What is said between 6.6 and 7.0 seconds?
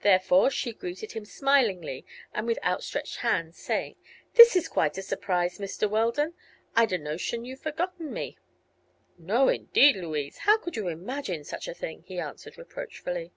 I'd a